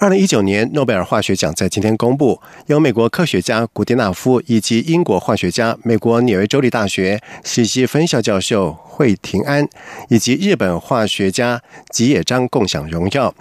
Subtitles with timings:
[0.00, 9.68] 二零一九年诺贝尔化学奖在今天公布，由美国科学家古迪纳夫以及英国化学家、美国纽约州立大学西溪分校教授惠廷安
[10.08, 13.34] 以及日本化学家吉野章共享荣耀。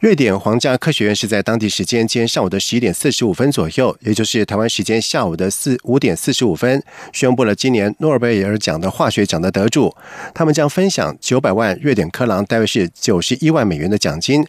[0.00, 6.82] 瑞典皇家科学院是在当地时间今天上午的十一点四十五分左右，也就是台湾时间下午的四五点四十五分，
[7.12, 9.94] 宣布了今年诺贝尔奖的化学奖的得主。
[10.32, 14.42] 他们将分享九百万瑞典克朗，大约是九十一万美元的奖金。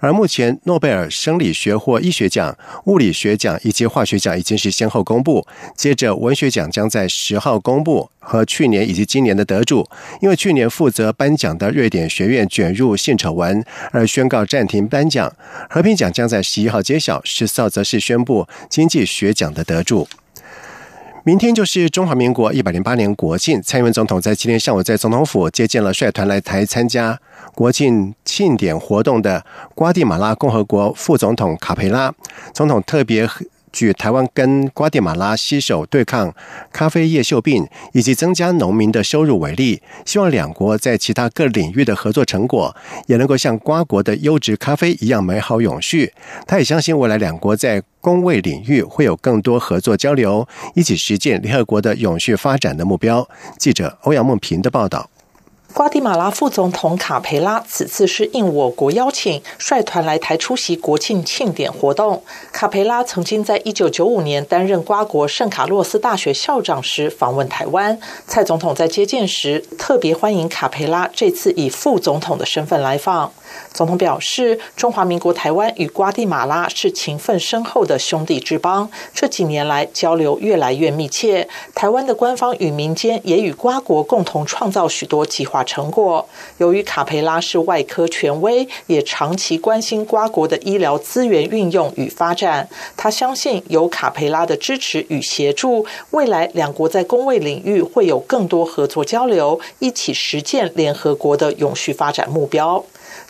[0.00, 2.54] 而目前诺贝尔生理学或医学奖、
[2.84, 8.10] 物理学奖以及化学奖已经是先后公布，接着文学奖将在十号公布。
[8.20, 9.88] 和去年以及今年的得主，
[10.20, 15.32] 因为去年负责颁奖的瑞典学院卷入性丑闻而宣告暂停颁奖。
[15.70, 20.08] 和平奖将在十一号揭晓，十四号则是宣布经济学奖的得主。
[21.24, 27.20] 明天就是中华民国一百零八年国庆，蔡英文总统在今天上午在总统府接见了率团来台参加
[27.54, 29.44] 国庆庆典活动的
[29.76, 32.12] 瓜地马拉共和国副总统卡佩拉。
[32.52, 33.28] 总统特别。
[33.72, 36.34] 据台湾跟瓜地马拉携手对抗
[36.72, 42.74] 咖啡叶锈病以及增加农民的收入为例，希望两国在其他各领域的合作成果
[43.06, 46.12] 也能够像瓜国的优质咖啡一样美好永续。
[46.46, 53.28] 他也相信未来两国在工卫领域会有更多合作交流，一起实践联合国的永续发展的目标。
[53.58, 55.10] 记者欧阳梦平的报道。
[55.74, 62.22] 瓜地马拉副总统卡佩拉此次是应我国邀请，率团来台出席国庆庆典活动。
[62.50, 68.00] 卡佩拉曾经在一九九五年担任瓜国圣卡洛斯大学校长时访问台湾。
[68.26, 73.32] 蔡总统在接见时特别欢迎卡佩拉这次以副总统的身份来访。
[73.72, 81.48] 总统表示，中华民国台湾与瓜地马拉是情分深厚的兄弟之邦，这几年来交流越来越密切。
[81.74, 86.26] 台湾的官方与民间也与瓜国共同创造许多计划成果。
[86.58, 92.68] 由于卡培拉是外科权威，也长期关心瓜国的医疗资源运用与发展。
[92.96, 102.84] 他相信有卡培拉的支持与协助，未来两国在工卫领域会有更多合作交流，一起实践联合国的永续发展目标。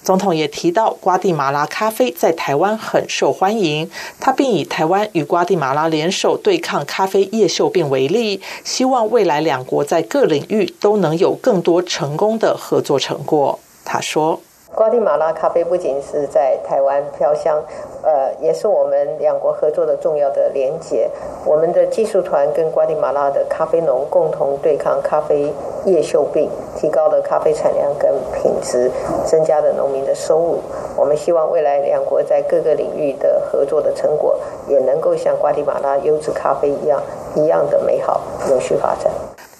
[0.08, 3.90] 总统也提到，瓜地马拉咖啡在台湾很受欢迎。
[4.18, 13.60] 他并以台湾与瓜地马拉联手对抗咖啡叶锈病为例，希望未来两国在各领域都能有更多成功的合作成果。
[13.84, 14.40] 他说。
[14.74, 17.60] 瓜地马拉咖啡不仅是在台湾飘香，
[18.02, 21.10] 呃，也是我们两国合作的重要的连结。
[21.44, 25.52] 我们的技术团跟瓜地马拉的咖啡农共同对抗咖啡
[25.84, 28.88] 叶锈病，提高了咖啡产量跟品质，
[29.26, 30.60] 增加了农民的收入。
[30.96, 37.02] 我们希望未来两国在各个领域的合作的成果，也能够像瓜地马拉优质咖啡一样，
[37.34, 39.10] 一样的美好永续发展。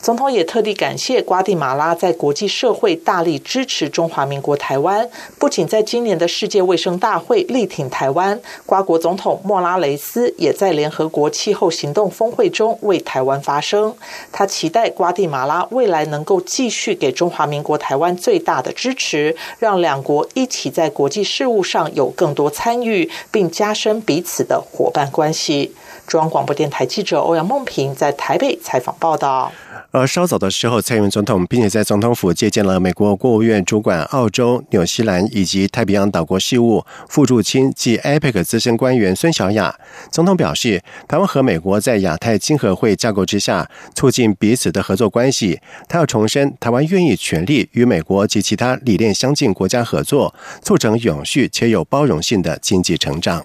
[0.08, 5.06] 总统也特地感谢瓜地马拉在国际社会大力支持中华民国台湾，
[5.38, 13.94] 不仅在今年的世界卫生大会力挺台湾，瓜国总统莫拉雷斯也在联合国气候行动峰会中为台湾发声。
[14.32, 25.74] 他期待瓜地马拉未来能够继续给中华民国台湾最大的支持，让两国一起在国际事务上有更多参与，并加深彼此的伙伴关系。
[26.08, 29.52] 中央广播电台记者欧阳梦平在台北采访报道。
[29.90, 39.74] 而稍早的时候，蔡英文总统并且在总统府接见了美国国务院主管澳洲、纽西兰以及太平洋岛国事务副驻青及 APEC 资深官员孙小雅。
[40.10, 45.60] 总统表示，台湾和美国在亚太经合会架构之下，促进彼此的合作关系。
[45.88, 53.44] 他要重申，台湾愿意全力与美国及其他理念相近国家合作，促成永续且有包容性的经济成长。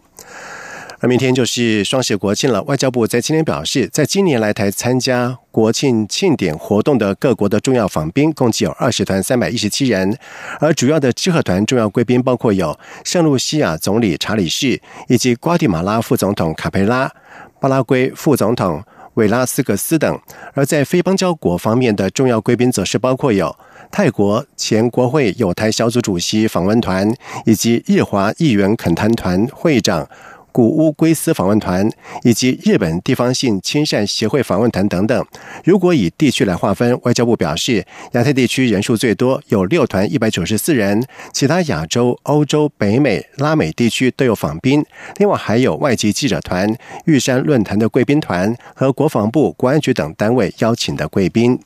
[1.04, 2.64] 而明天就是双十国庆了。
[2.64, 10.18] 外交部在今天表示，在今年来台参加国庆庆典活动的各国的重要访宾共计有二十团三百一十七人，
[10.62, 17.12] 而主要的支贺团重要贵宾包括有圣露西亚总理查理士以及瓜地马拉副总统卡佩拉、
[17.60, 18.82] 巴拉圭副总统
[19.16, 20.18] 韦拉斯格斯等。
[20.54, 23.54] 而在非邦交国方面的重要贵宾则是包括有
[23.92, 27.14] 泰国前国会友台小组主席访问团
[27.46, 30.08] 以及日华议员恳谈团会长。
[30.54, 31.90] 古乌龟斯访问团
[32.24, 35.26] 以及日本地方性亲善协会访问团等等。
[35.66, 41.02] 如果以地区来划分，外交部表示，亚太地区人数最多，有六团一百九十四人；
[41.34, 44.86] 其他亚洲、欧洲、北美、拉美地区都有访宾。
[45.18, 46.74] 另外还有外籍记者团、
[47.06, 51.60] 玉山论坛的贵宾团和国防部、国安局等单位邀请的贵宾。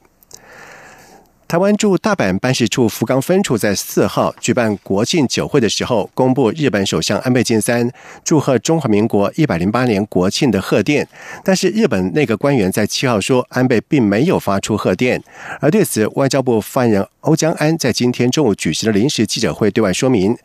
[1.47, 7.89] 台湾驻大阪办事处福冈分处在四号举办国庆酒会的时候，公布日本首相安倍晋三
[8.21, 11.07] 祝贺中华民国一百零八年国庆的贺电。
[11.45, 15.23] 但是日本内阁官员在七号说，安倍并没有发出贺电。
[15.61, 20.35] 而对此，外交部发言人欧江安在今天中午举行的临时记者会对外说明，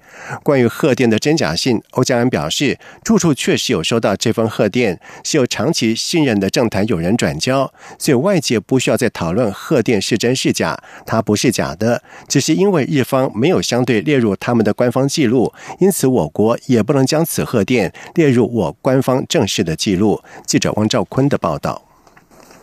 [0.44, 10.80] 关于贺电的真假性，欧江安表示，住处确实有收到这封贺电，是由长期信任的政坛友人转交，所以外界不需要再讨论贺电是真是假。
[11.04, 20.20] 它不是假的，只是因为日方没有相对列入他们的官方记录，因此我国也不能将此贺电列入我官方正式的记录。
[20.46, 21.82] 记者汪兆坤的报道。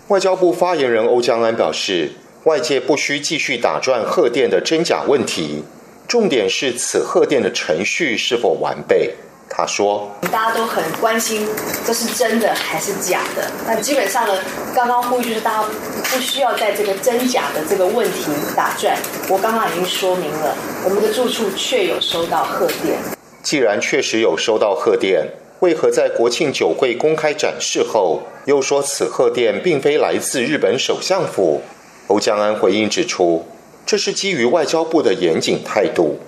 [0.08, 2.12] 外交部发言人欧江安表示，
[2.46, 5.64] 外界不需继续打转贺电的真假问题，
[6.08, 9.14] 重点是此贺电的程序是否完备。
[9.50, 11.48] 他说：“大家都很关心
[11.86, 13.52] 这是真的还是假的。
[13.66, 14.34] 那基本上呢，
[14.76, 15.68] 刚刚呼吁就是大家
[16.12, 18.96] 不需要在这个真假的这个问题打转。
[19.28, 20.56] 我刚刚已经说明了，
[20.86, 22.98] 我们的住处确有收到贺电。
[23.42, 25.28] 既然确实有收到贺电，
[25.62, 31.62] 为何在国庆酒会公开展示后，又说此贺电并非来自日本首相府？”
[32.08, 33.46] 欧江安回应指出，
[33.86, 36.20] 这是基于外交部的严谨态度。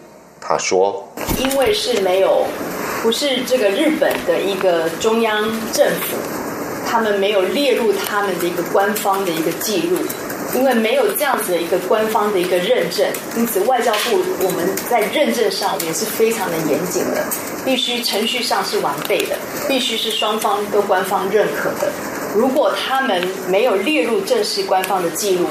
[0.41, 1.07] 他说
[1.39, 2.45] ：“因为是没有。”
[3.03, 5.43] 不是这个日本的一个中央
[5.73, 6.17] 政府，
[6.87, 9.97] 他们没有列入他们的一个官方的一个记录，
[10.53, 13.03] 因为没有这样子的一个官方的一个认证，
[13.35, 17.25] 因此外交部我们在认证上也是非常的严谨的，
[17.65, 19.35] 必须程序上是完备的，
[19.67, 21.91] 必须是双方都官方认可的。
[22.35, 25.47] 如果他们没有列入正式官方的记录，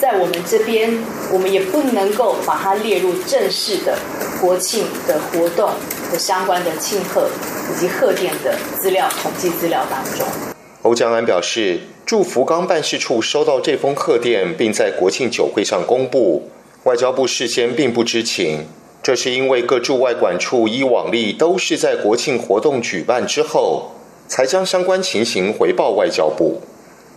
[0.00, 0.96] 在我们这边，
[1.32, 3.98] 我们也不能够把它列入正式的
[4.42, 5.70] 国庆的活动。
[6.18, 7.26] 相关的庆贺
[7.72, 10.26] 以及贺电的资料统计资料当中，
[10.82, 16.50] 欧江安表示，驻福冈办事处收到这封贺电，并在国庆酒会上公布，
[16.84, 18.66] 外交部事先并不知情。
[19.02, 23.92] 这是因为各驻外管处依往例都是在国庆活动举办之后，
[24.28, 26.60] 才将相关情形回报外交部。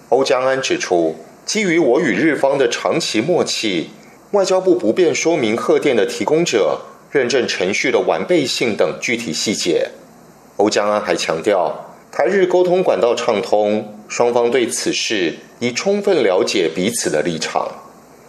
[0.08, 3.90] 欧江安指出，基于我与日方的长期默契，
[4.32, 6.80] 外交部不便说明贺电的提供者。
[7.16, 9.90] 认证程序的完备性等具体细节，
[10.58, 11.74] 欧江安还强调，
[12.12, 17.72] 台日沟通管道畅通，双方对此事已充分了解彼此的立场。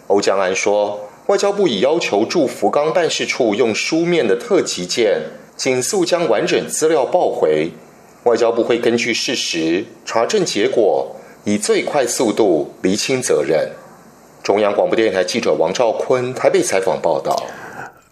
[0.07, 5.23] 欧江安说，外交部已要求驻福冈办事处用书面的特急件，
[5.57, 7.71] 紧速将完整资料报回，
[8.23, 11.13] 外交部会根据事实查证结果，
[11.43, 13.69] 以最快速度厘清责任。
[14.41, 17.35] 中央广播电台记者王兆坤台北采访报道。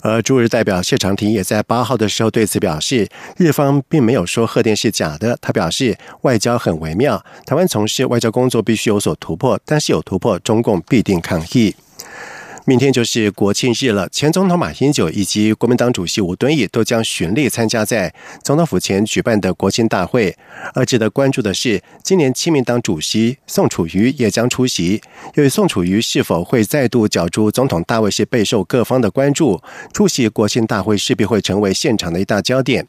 [0.07, 5.35] 而驻日代表谢长廷也在八号的时候对此表示，日方并没有说贺电是假的。
[5.41, 11.75] 他表示，外交很微妙，台湾从事外交工作必须有所突破，但是有突破，中共必定抗议。
[12.67, 18.11] 明天就是国庆日了，前总统马英九以及国民党主席吴敦义都将巡例参加在
[18.43, 20.35] 总统府前举办的国庆大会。
[20.73, 24.99] 而值得关注的是，今年亲民党主席宋楚瑜也将出席。
[25.35, 29.61] 由于宋楚瑜是否会再度角逐总统大位是备受各方的关注，
[29.93, 32.87] 出席国庆大会势必会成为现场的一大焦点。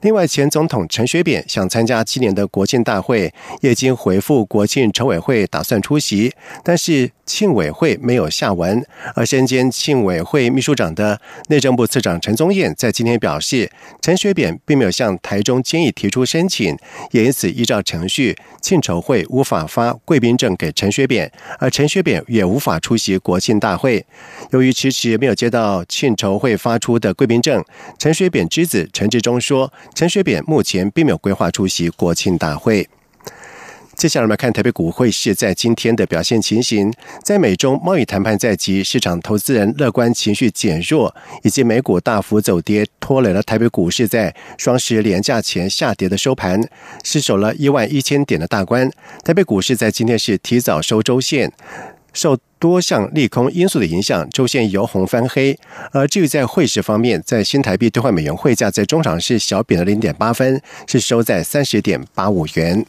[0.00, 6.32] 另外，前总统陈水扁想参加今年的国庆大会，也经回复国庆筹委会打算出席，
[6.64, 8.82] 但是庆委会没有下文。
[9.18, 13.68] 而身兼庆委会秘书长的内政部次长陈宗彦在今天表示，
[14.00, 16.78] 陈水扁并没有向台中监议提出申请，
[17.10, 24.06] 也因此依照程序，庆筹会无法发贵宾证给陈水扁，而陈水扁也无法出席国庆大会。
[24.52, 27.64] 由于迟迟没有接到庆筹会发出的贵宾证，
[27.98, 32.88] 陈水扁之子陈志忠说，陈水扁目前并没有规划出席国庆大会。
[33.98, 36.94] 接下来我们看台北股汇市在今天的表现情形。
[37.24, 41.12] 在美中贸易谈判在即，市场投资人乐观情绪减弱，
[41.42, 46.62] 以及美股大幅走跌，拖累了台北股市在双十连假前下跌的收盘，
[47.02, 48.88] 失守了一万一千点的大关。
[49.24, 51.52] 台北股市在今天是提早收周线，
[52.12, 55.58] 受多项利空因素的影响，周线由红翻黑。
[55.90, 62.86] 而至于在汇市方面，在新台币兑换美元汇价在中场是小贬了零点八分，是收在三十点八五元。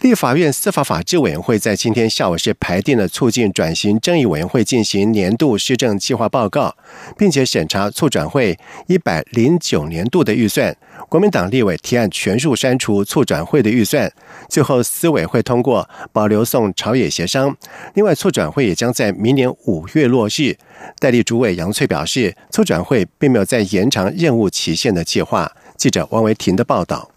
[0.00, 6.76] 立法院司法法制委员会在今天下午是排定了促进转型正义委员会进行年度施政计划报告，
[7.16, 10.76] 并且审查促转会一百零九年度的预算。
[11.08, 14.12] 国民党立委提案全数删除促转会的预算，
[14.48, 17.56] 最后司委会通过保留送朝野协商。
[17.94, 20.56] 另外，促转会也将在明年五月落日。
[21.00, 25.50] 代理主委杨翠表示，促转会并没有在延长任务期限的计划。
[25.76, 27.15] 记者王维婷的报道。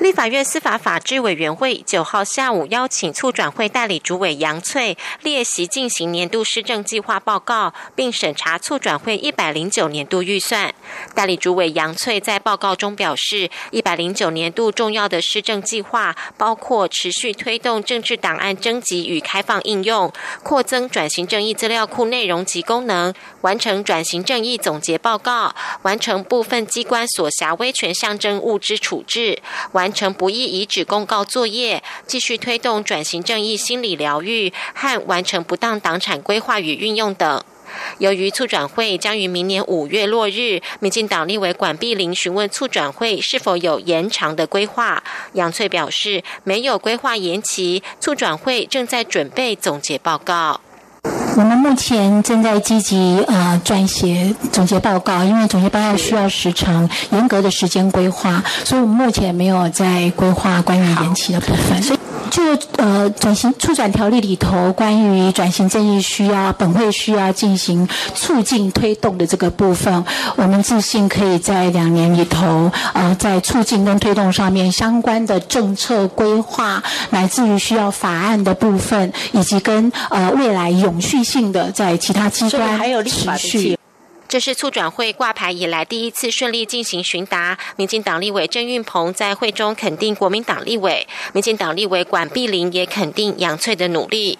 [0.00, 10.74] 立法院司法法制委员会九号下午邀请促转会代理主委杨翠列席进行年度施政计划报告，并审查促转会一百零九年度预算。
[11.14, 29.83] 代理主委杨翠在报告中表示，一百零九年度重要的施政计划包括持续推动政治档案征集与开放应用，扩增转型正义资料库内容及功能，完成转型正义总结报告，完成部分机关所辖威权象征物之处置，完。
[29.84, 37.44] 完成不易遗址公告作业，继续推动转型正义心理疗愈和完成不当党产规划与运用等。
[37.98, 50.62] 由于促转会将于明年五月落日，民进党立委管碧玲询问促转会是否有延长的规划，杨翠表示没有规划延期，促转会正在准备总结报告。
[51.36, 61.82] 我们目前正在积极啊撰写总结报告，因为总结报告需要时长、严格的时间规划，所以我们目前没有在规划关于延期的部分。
[62.30, 62.42] 就
[62.76, 70.04] 呃转型促转条例里头关于转型正义需要本会需要进行促进推动的这个部分，
[70.36, 83.78] 我们自信可以在两年里头呃在促进跟推动上面相关的政策规划，乃至于需要法案的部分，以及跟呃未来永续性的在其他机关持续。
[84.26, 87.56] 这是促转会挂牌以来第一次顺利进行询答。
[87.76, 94.38] 民进党立委郑运鹏在会中肯定国民党立委，民进党立委管碧玲也肯定杨翠的努力。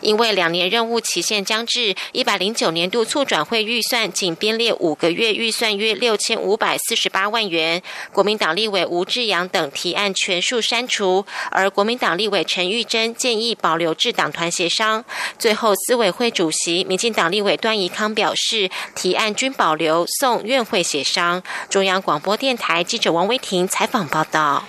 [0.00, 7.82] 因为两年任务期限将至，一百零九年度促转会预算仅编列五个月预算约六千五百四十八万元，
[8.12, 15.04] 国民党立委吴志阳等提案全数删除，而国民党立委陈玉珍建议保留至党团协商。
[15.38, 21.42] 最后，司委会主席民进党立委段宜康表示，提案均保留，送院会协商。
[21.68, 24.64] 中央广播电台记者王威婷采访报道。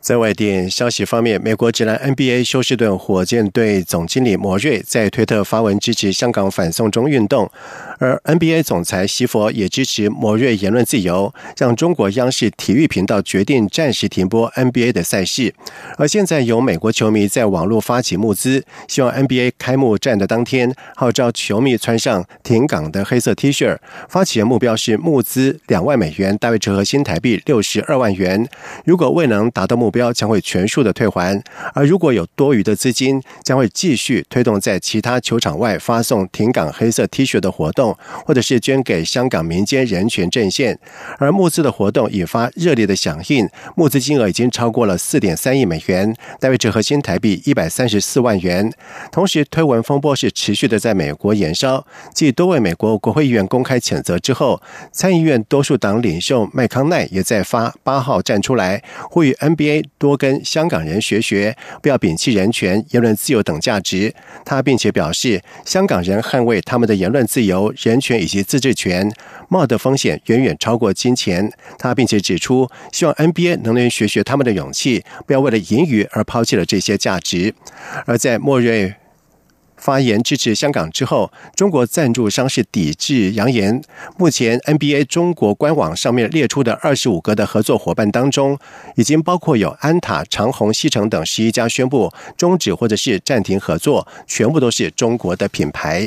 [0.00, 7.50] 在外电消息方面，美国职篮 NBA 休斯顿火箭队总经理莫瑞在推特发文支持香港反送中运动，
[8.00, 15.54] 而 NBA 总裁席佛也支持莫瑞言论自由，让中国央视体育频道决定暂时停播 NBA 的赛事。
[15.98, 23.76] 而现在有美国球迷在网络发起募资，希望 NBA 开幕战的当天号召球迷穿上停港的黑色 T 恤。
[24.08, 28.48] 发起的目标是募资两万美元，大约折合新台币六十二万元。
[28.86, 31.42] 如果未能达到目，目标将会全数的退还，
[31.74, 37.89] 而如果有多余的资金，将会继续推动在其他球场外发送停港黑色 T 恤的活动，
[38.24, 40.78] 或者是捐给香港民间人权阵线。
[41.18, 48.72] 而募资的活动引发热烈的响应，募资金额已经超过了四点三亿美元，大约折合新台币一百三十四万元。
[49.10, 54.60] 同时，推文风波是持续的在美国延烧，继多位美国国会议员公开谴责之后，
[54.92, 59.84] 参议院多数党领袖麦康奈也在发八号站出来呼吁 NBA。
[59.98, 64.14] 多跟香港人学学，不要摒弃人权、言论自由等价值。
[64.44, 69.10] 他并且表示，香港人捍卫他们的言论自由、人权以及自治权，
[69.48, 71.52] 冒的风险远远超过金钱。
[71.78, 77.54] 他并且指出，希望 NBA 能能学学他们的勇气，不要为了盈余而抛弃了这些价值。
[78.06, 78.94] 而在莫瑞。
[79.80, 83.80] 发言支持香港之后，中国赞助商是抵制扬言。
[84.18, 88.58] 目前 NBA 中国官网上面列出的二十五个的合作伙伴当中，
[88.96, 96.06] 已经包括有安踏、长虹、西城等十一家宣布终止或者是暂停合作，全部都是中国的品牌。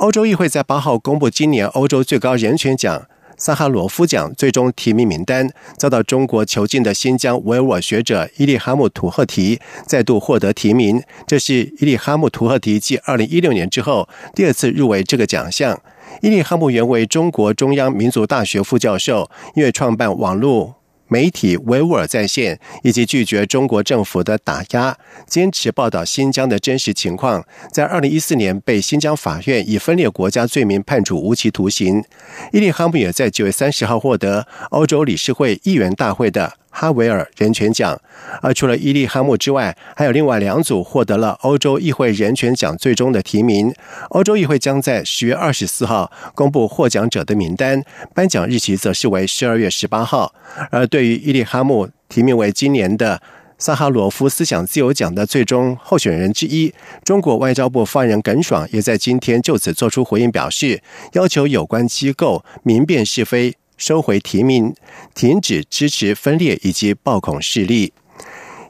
[0.00, 3.06] 欧洲议会在八号公布今年欧洲最高人权奖。
[3.36, 15.78] 萨哈罗夫奖最终提名名单遭到中国囚禁的新疆维吾尔学者伊利哈木图赫提再度获得提名，这是伊利哈木图赫提继二零一六年之后第二次入围这个奖项。
[16.22, 20.76] 伊利哈木原为中国中央民族大学副教授，因为创办网络。
[21.10, 32.04] 媒体维吾尔在线以及拒绝中国政府的打压，坚持报道新疆的真实情况，在二零一四年被新疆法院以分裂国家罪名判处无期徒刑。
[32.52, 36.59] 伊利哈姆也在九月三十号获得欧洲理事会议员大会的。
[36.70, 38.00] 哈维尔人权奖，
[38.40, 43.74] 而除了伊利哈木之外，还有另外两组获得了欧洲议会人权奖最终的提名。
[44.10, 47.82] 欧洲议会将在十月二十四号公布获奖者的名单，
[48.14, 50.32] 颁奖日期则是为十二月十八号。
[50.70, 53.20] 而对于伊利哈木提名为今年的
[53.58, 56.72] 萨哈罗夫思想自由奖的最终候选人之一，
[57.04, 63.54] 中国外交部发言人耿爽也在今天就此作出回应，表示要求有关机构明辨是非。
[63.80, 64.74] 收回提名，
[65.14, 67.94] 停止支持分裂以及暴恐势力。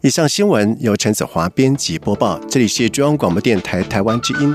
[0.02, 4.54] 以上新闻由陈子华编辑播报，这里是中央广播电台台湾之音。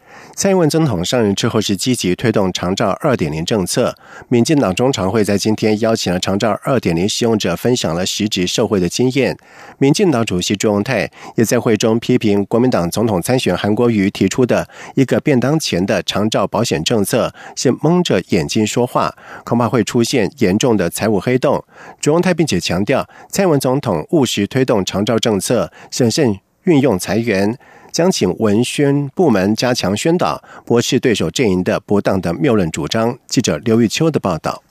[0.41, 3.95] 蔡英文总统上任之后是积极推动长照二点零政策。
[4.27, 9.37] 民进党中常会在今天邀请了长照二点零使用者分享了实质受惠的经验。
[9.77, 21.63] 民进党主席朱荣泰也在会中批评国民党总统参选韩国瑜提出的一个便当前的长照保险政策是蒙着眼睛说话，恐怕会出现严重的财务黑洞。
[21.99, 27.55] 朱荣泰并且强调，蔡英文总统务实推动长照政策，审慎运用裁员。
[27.91, 33.17] 将请文宣部门加强宣导，驳斥对手阵营的不当的谬论主张。
[33.27, 34.63] 记者刘玉秋的报道。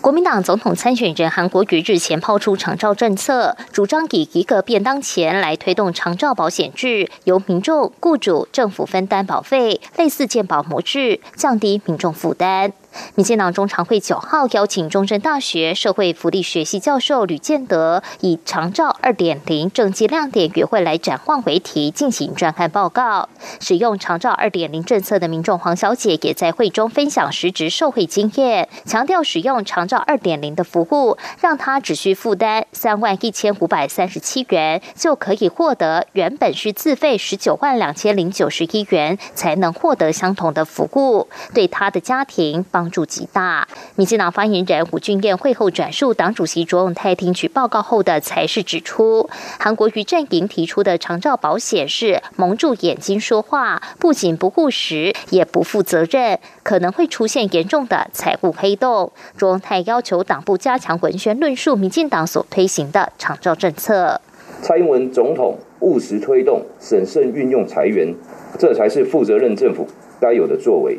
[0.00, 12.72] 国民党总统参选人韩国瑜日前抛出长照政策，主张以一个便当钱来推动长照保险制，由民众、雇主、政府分担保费，类似健保模式，降低民众负担。
[13.14, 23.28] 民进党中常会九号邀请中正大学社会福利学系教授吕建德，以“长照二点零政绩亮点与会来展望”为题进行专案报告。
[23.60, 42.64] 使用长照二点零政策的民众黄小姐也在会中分享实职受惠经验，强调使用长照二点零的服务，让她只需负担三万一千五百三十七元，就可以获得原本需自费十九万两千零九十一元才能获得相同的服务，对她的家庭。
[42.70, 43.66] 帮助极大。
[43.96, 49.28] 民进党发言人吴俊彦会后转述党主席卓永泰听取报告后的才是指出，
[49.58, 59.12] 韩国瑜阵营提出的长照保险是蒙住眼睛说话，不仅不务实，也不负责任，可能会出现严重的财务黑洞。
[59.36, 64.20] 卓永泰要求党部加强文宣论述民进党所推行的长照政策。
[64.60, 68.12] 蔡英文总统务实推动、审慎运用裁员，
[68.58, 69.86] 这才是负责任政府
[70.20, 70.98] 该有的作为。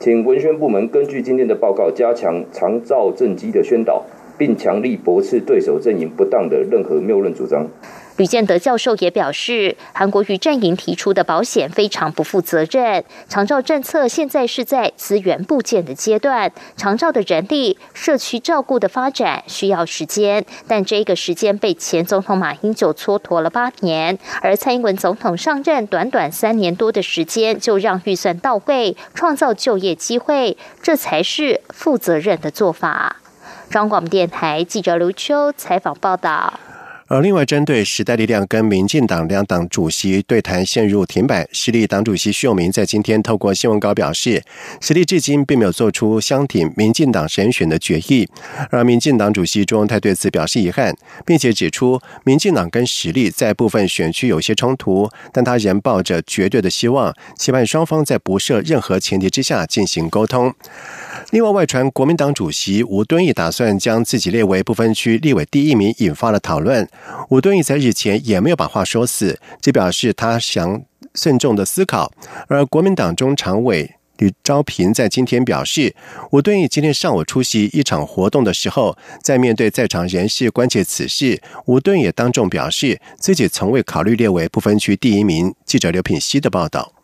[0.00, 4.04] 请文宣部门根据今天的报告，加强长照政绩的宣导，
[4.38, 7.66] 并强力驳斥对手阵营不当的任何谬论主张。
[8.18, 13.04] 吕建德教授也表示，韩国瑜阵营提出的保险非常不负责任。
[13.28, 33.18] 长照政策现在是在资源部件的阶段，长照的人力、社区照顾的发展需要时间，但这个时间被前总统马英九蹉跎了八年，而蔡英文总统上任短短三年多的时间就让预算到位，创造就业机会，这才是负责任的做法。
[33.70, 36.58] 中广电台记者刘秋采访报道。
[37.10, 44.42] 而另外，针对时代力量跟民进党两党主席对谈陷入停摆，实力党主席徐永明在今天透过新闻稿表示，
[44.78, 48.28] 实力至今并没有做出相挺民进党人选的决议。
[48.70, 50.94] 而民进党主席朱荣泰对此表示遗憾，
[51.24, 60.54] 并且指出，民进党跟实力在部分选区有些冲突，但他仍抱着绝对的希望，期盼双方在不设任何前提之下进行沟通。
[61.30, 66.86] 另外，外传国民党主席吴敦义打算将自己列为不分区立委第一名，引发了讨论。
[67.30, 70.82] 吴敦义在日前也没有把话说死，这表示他想
[71.14, 72.12] 慎重的思考。
[72.48, 75.94] 而国民党中常委吕昭平在今天表示，
[76.32, 85.54] 吴敦义今天上午出席一场活动的时候，在面对在场人士关切此事，吴敦也当众表示自己从未考虑列为不分区第一名。
[85.64, 86.97] 记者刘品希的报道。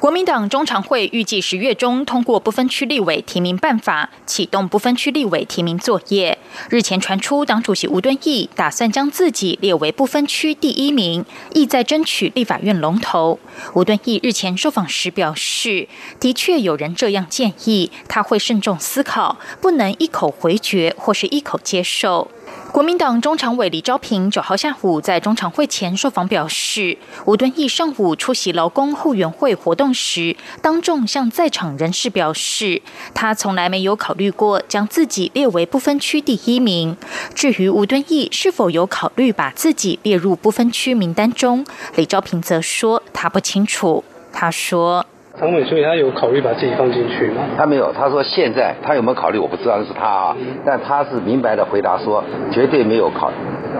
[0.00, 6.38] 国民党中常会预计十月中通过不分区立委提名办法，启动不分区立委提名作业。
[6.70, 13.40] 日前传出，党主席吴敦义打算将自己列为不分区第一名，意在争取立法院龙头。
[13.74, 15.88] 吴敦义日前受访时表示，
[16.20, 22.30] 的确有人这样建议，他会慎重思考，不能一口回绝或是一口接受。
[22.70, 32.82] 国民党中常委李昭平九号下午在中常会前受访表示，吴敦义上午出席劳工后援会活动时，当众向在场人士表示，
[33.14, 36.96] 他从来没有考虑过将自己列为不分区第一名。
[37.34, 44.04] 至于吴敦义是否有考虑把自己列入不分区名单中，李昭平则说他不清楚。
[44.32, 45.04] 他说。
[45.38, 47.42] 唐美，所以他有考虑把自己放进去吗？
[47.56, 50.36] 他没有，他说现在他有没有考虑，我不知道，那是他啊。
[50.66, 53.30] 但他是明白的回答说，绝对没有考，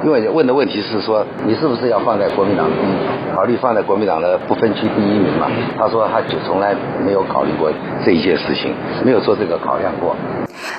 [0.04, 2.70] 因为问的问题是说，你是不是要放在国民党，
[3.34, 5.50] 考虑放在国民党的不分区第一名嘛？
[5.76, 7.72] 他说他就从来没有考虑过
[8.04, 8.72] 这一件事情，
[9.04, 10.14] 没有做这个考量过。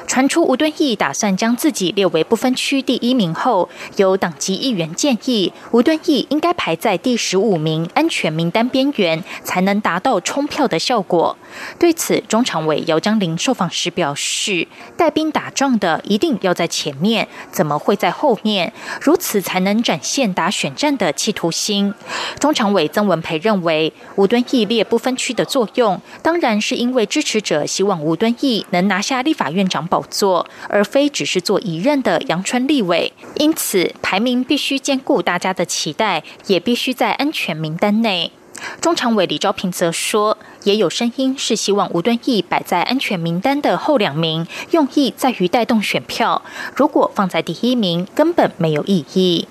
[0.08, 11.36] 传出吴敦义打算将自己列为不分区第一名后，有党籍议员建议吴敦义应该排在第十五名安全名单边缘，才能达到冲票的效果。
[11.78, 18.72] 对此，中常委姚江林受访时表示：“带兵打仗的一定要在前面，怎么会在后面？
[19.02, 21.94] 如此才能展现打选战的企图心。”
[22.40, 33.12] 中常委曾文培认为，吴敦义列不分区的作用，当然是因为支持者希望吴敦义能拿下立法院长宝座，而非只是做一任的阳春立委。
[33.36, 38.32] 因此，排名必须兼顾大家的期待，也必须在安全名单内。
[38.82, 46.42] 中常委李昭平则说，也有声音是希望吴敦义摆在安全名单的后两名，用意在于带动选票。
[46.76, 49.48] 如果放在第一名，根本没有意义。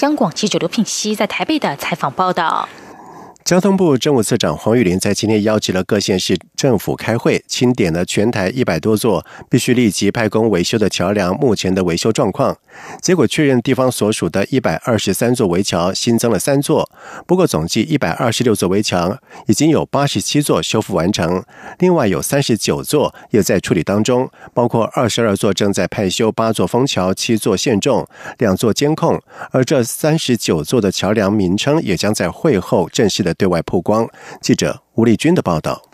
[0.00, 2.68] 央广记者刘品熙在台北的采访报道。
[3.48, 12.54] 交通部政务次长黄玉玲在今天邀集了各县市政府开会，清点了全台一百多座必须立即派工维修的桥梁目前的维修状况。
[13.00, 16.90] 结果确认，地方所属的一百二十三座围桥新增了三座，
[17.26, 21.42] 不过总计一百二十六座围墙已经有八十七座修复完成，
[21.78, 28.06] 另外有三十九座也在处理当中，包括二十二座正在派修，八座封桥，七座限重，
[28.36, 29.18] 两座监控。
[29.52, 33.34] 而这三十九座的桥梁名称也将在会后正式的。
[33.38, 34.06] 对外曝光。
[34.42, 35.87] 记者吴丽君的报道。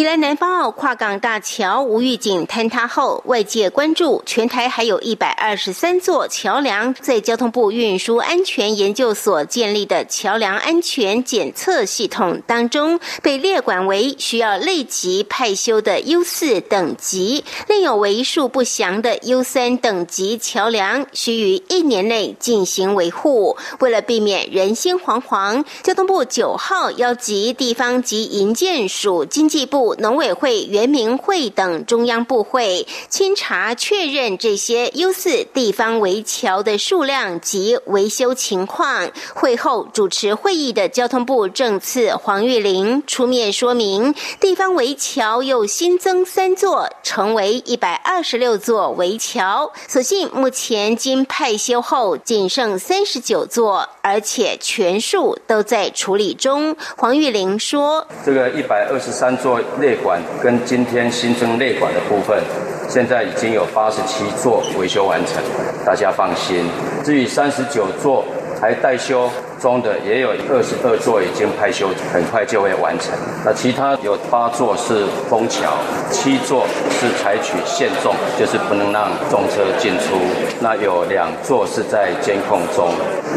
[0.00, 23.58] 宜兰南方澳跨港大桥无预警坍塌后，外界关注全台还有一百二十三座桥梁，在交通部运输安全研究所建立的桥梁安全检测系统当中，被列管为需要立即派修的 U 四等级，另有为数不详的 U 三等级桥梁需于一年内进行维护。
[23.80, 29.89] 为了避免人心惶惶，交通部九号邀集地方及营建署、经济部。
[29.98, 39.10] 农委会、原民会等中央部会清查确认这些优四地方围桥的数量及维修情况。
[39.34, 49.72] 会后主持会议的交通部政次黄玉玲出面说明，地方围桥又新增三座，成为一百二十六座围桥。
[49.86, 56.76] 所幸目前经派修后仅剩三十九座，而且全数都在处理中。
[56.96, 62.42] 黄玉玲说：“这个一百二十三座。”内管跟今天新增内管的部分，
[62.88, 65.42] 现在已经有八十七座维修完成，
[65.84, 66.64] 大家放心。
[67.04, 68.24] 至于三十九座
[68.60, 69.30] 还待修
[69.60, 73.12] 中的，也有二十二座已经派修，很快就会完成。
[73.44, 75.72] 那其他有八座是封桥，
[76.10, 80.16] 七座是采取限重，就是不能让重车进出。
[80.60, 82.92] 那有两座是在监控中，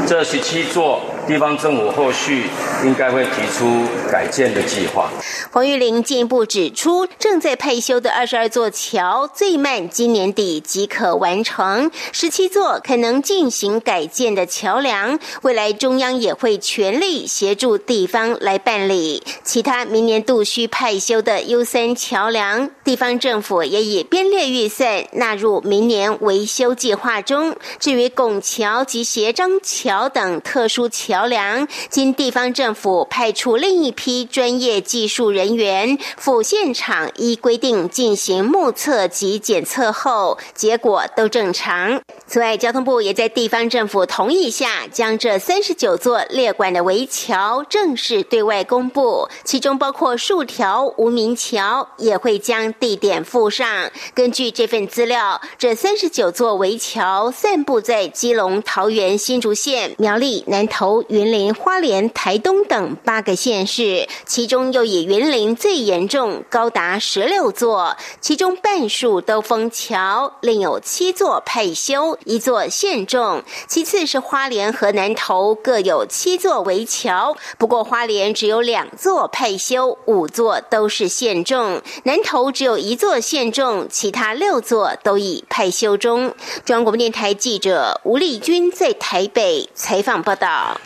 [0.07, 0.99] 这十七座。
[1.25, 2.43] 地方政府后续
[2.83, 5.09] 应该会提出改建的计划。
[5.51, 19.23] 黄玉玲进一步指出，正在配修的二十二座桥，最慢今年底即可完成；十七座可能进行改建的桥梁，未来中央也会全力协助地方来办理。
[19.43, 27.55] 其他明年度需派修的 U 三桥梁，地方政府也已编列预算纳入明年维修计划中。
[27.79, 42.01] 至于拱桥及斜张桥等特殊桥，桥梁经地方政府派出另一批专业技术人员赴现场，依规定进行目测及检测后，结果都正常。
[42.25, 53.91] 此外，交通部也在地方政府同意下，将这三十九座列管的围桥正式对外公布，其中包括数条无名桥，也会将地点附上。
[54.13, 61.03] 根据这份资料，这三十九座围桥散布在基隆、桃园、新竹县、苗栗、南投。
[61.09, 73.43] 云林、花莲、台东等八个县市，其中又以云林最严重，高达十六座，其中半数都封桥，另有七座配修，一座现重。
[73.67, 86.33] 其次是花莲和南投各有七座围桥，不过花莲只有两座配修，五座都是现重；南投只有一座现重，其他六座都已配修中。
[86.65, 90.79] 中央广播电台记者吴丽君在台北采访报道。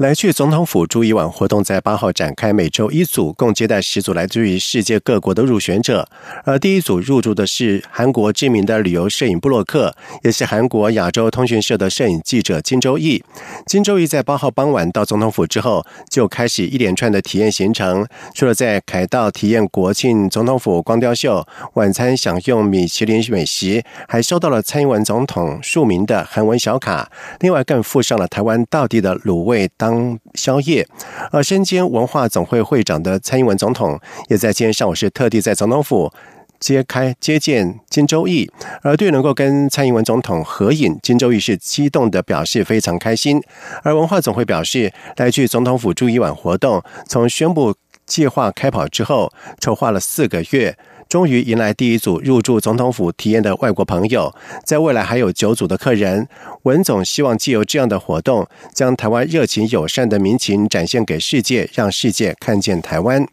[0.00, 6.08] 来去总统府住一晚活动在八号展开，每周一组，共接待十组来自于世界各国的入选者。
[6.42, 13.22] 而第一组入住的是韩国知名的旅游摄影布洛克，也是韩国亚洲通讯社的摄影记者金周义。
[13.66, 29.89] 金周义在八号傍晚到总统府之后，就开始一连串的体验行程，除了在凯道体验国庆总统府光雕秀，晚餐享用米其林美食，还收到了蔡英文总统署名的韩文小卡，另外更附上了台湾道地的卤味当。
[29.90, 30.86] 当宵夜，
[31.32, 33.98] 而身兼文化总会会长的蔡英文总统，
[34.28, 36.12] 也在今天上午是特地在总统府
[36.60, 38.48] 揭开接见金周义，
[38.82, 43.42] 而对能够跟蔡英文总统合影，金周义是激动的表示非常开心。
[43.82, 47.74] 而文化总会表示，来去总统府住一晚活动，从宣布
[48.06, 50.76] 计划开跑之后，筹划了四个月。
[51.10, 54.32] 终于迎来第一组入住总统府体验的外国朋友，
[54.64, 56.28] 在未来还有九组的客人。
[56.62, 63.26] 文总希望借由这样的活动，将台湾热情友善的民情展现给世界，让世界看见台湾。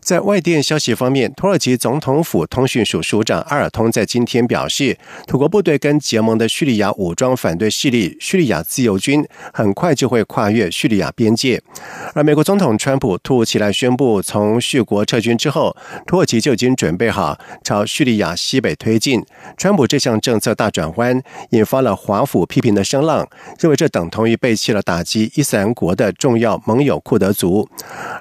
[0.00, 11.62] 在外电消息方面，土耳其总统府通讯署署长阿尔通在今天表示，土国部队跟结盟的叙利亚武装反对势力叙利亚自由军很快就会跨越叙利亚边界。
[12.14, 19.22] 而美国总统川普突如其来宣布从叙国撤军之后，土耳其就已经准备好朝叙利亚西北推进。
[19.58, 27.68] 川普这项政策大转弯，引发了华府批评的声浪，认为这等同于背弃了打击伊斯兰国的重要盟友库德族。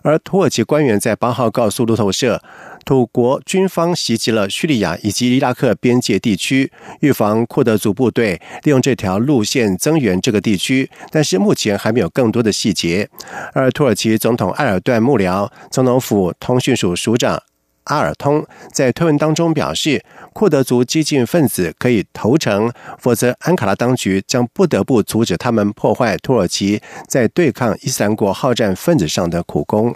[0.04, 1.70] 而土耳其官员在八号告。
[1.70, 2.42] 诉路透社，
[2.86, 13.08] 土国军方袭击了叙利亚以及伊拉克边界地区，预防库德族部队利用这条路线增援这个地区，但是目前还没有更多的细节。
[13.54, 17.42] 而土耳其总统埃尔段幕僚、总统府通讯署署长
[17.86, 29.96] 阿尔通在推文当中表示，库德族激进分子可以投诚，否则安卡拉当局将不得不阻止他们破坏土耳其在对抗伊斯兰国好战分子上的苦功。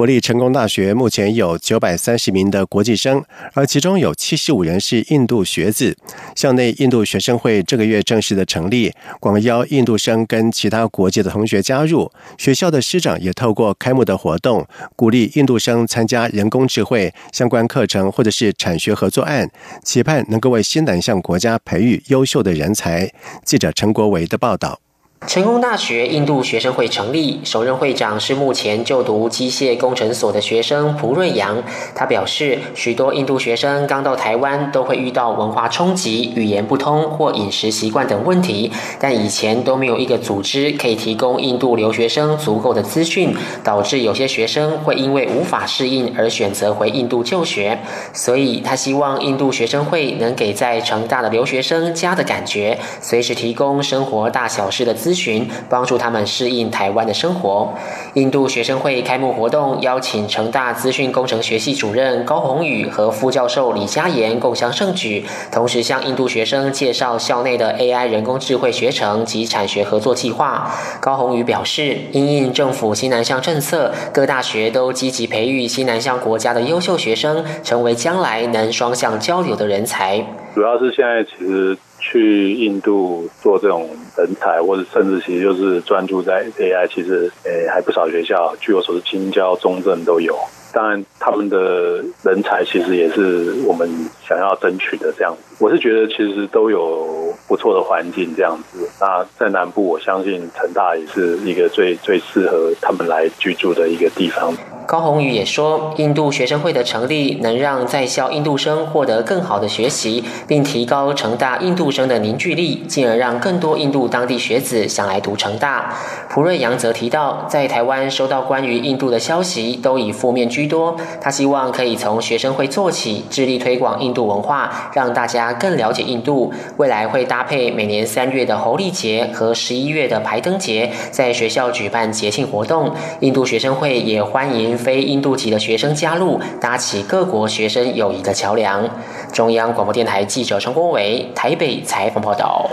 [0.00, 5.94] 国立成功大学目前有九百三十名的国际生，而其中有七十五人是印度学子。
[6.34, 12.10] 校内印度学生会这个月正式的成立，广邀印度生跟其他国际的同学加入。
[12.38, 19.50] 学校的师长也透过开幕的活动，鼓励印度生参加人工智慧相关课程或者是产学合作案，
[19.84, 23.12] 期盼能够为新南向国家培育优秀的人才。
[23.44, 24.80] 记者陈国维的报道。
[25.26, 31.62] 成功大学印度学生会成立，首任会长是目前就读机械工程所的学生蒲瑞阳。
[31.94, 47.78] 他表示，许多印度学生刚到台湾都会遇到文化冲击、语言不通或饮食习惯等问题，但以前都没有一个组织可以提供印度留学生足够的资讯，导致有些学生会因为无法适应而选择回印度就学。
[48.14, 55.09] 所以他希望印度学生会能给在成大的留学生家的感觉，随时提供生活大小事的资。
[55.10, 57.74] 咨询帮助他们适应台湾的生活。
[58.14, 70.70] 印度学生会开幕活动邀请成大资讯工程学系主任高宏宇和副教授李嘉言共襄盛举，同时向印度学生介绍校内的 AI 人工智慧学程及产学合作计划。
[71.00, 80.24] 高宏宇表示，因应政府新南向政策，各大学都积极培育新南向国家的优秀学生，成为将来能双向交流的人才。
[80.54, 81.76] 主要是现在其实。
[82.00, 90.36] 去印度做这种人才，或者甚至其实就是专注在 AI，其实诶还不少学校，据我所知，青交、中正都有。
[90.72, 93.90] 当然，他们的人才其实也是我们
[94.26, 95.56] 想要争取的这样子。
[95.58, 98.88] 我是觉得其实都有不错的环境这样子。
[99.00, 104.54] 那在南部，我相信成大也是一个最最适合他们来居住的一个地方。
[104.90, 115.94] 高宏宇也说，印度学生会的成立能让在校印度生获得更好的学习，并提高成大印度生的凝聚力，进而让更多印度当地学子想来读成大。
[116.28, 126.52] 蒲瑞阳则提到，在台湾收到关于印度的消息都以负面居多，他希望可以从学生会做起，致力推广印度文化，让大家更了解印度。
[126.78, 132.92] 未来会搭配每年三月的猴历节和十一月的排灯节，在学校举办节庆活动。
[133.20, 134.79] 印度学生会也欢迎。
[134.80, 138.88] 非印度籍的学生加入，搭起各国学生友谊的桥梁。
[139.32, 142.68] 中央广播电台记者陈国伟台北采访报道。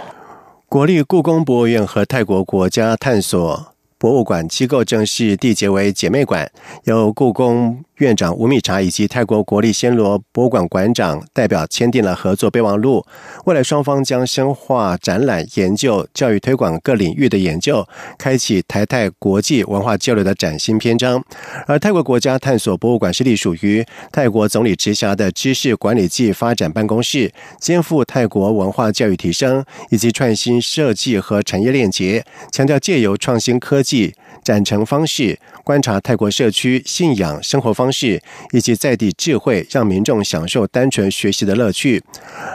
[0.68, 3.68] 国立故宫博物院和泰国国家探索
[4.00, 6.52] 博物馆机构正式缔结为姐妹馆，
[6.84, 7.84] 由故宫。
[7.98, 13.04] 院长吴米查以及泰国国立暹罗博物馆馆长代表签订了合作备忘录。
[13.46, 17.84] 未来双方将深化展览、研究、教育推广各领域的研究，
[18.20, 21.24] 开启台泰国际文化交流的崭新篇章。
[21.66, 34.14] 而泰国国家探索博物馆是隶属于泰国总理直辖的知识管理暨发展办公室，肩负泰国文化教育提升以及创新设计和产业链接，强调借由创新科技。
[34.44, 38.22] 展陈方式，观察泰国社区信仰生活方式
[38.52, 42.02] 以及在地智慧，让民众享受单纯学习的乐趣。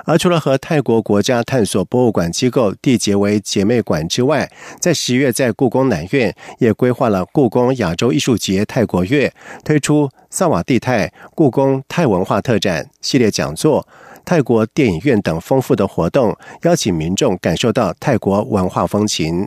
[0.07, 9.31] 而除了和泰国国家探索博物馆机构缔结为姐妹馆之外，在十月在故宫南院也规划了故宫亚洲艺术节泰国月，
[9.62, 13.87] 推出萨瓦蒂泰故宫泰文化特展系列讲座、
[14.25, 19.47] 泰国电影院等丰富的活动，邀请民众感受到泰国文化风情。